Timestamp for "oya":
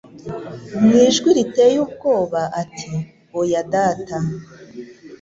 3.39-3.61